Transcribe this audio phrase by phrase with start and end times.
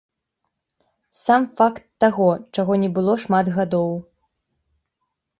[1.23, 3.93] Сам факт таго, чаго не было шмат гадоў.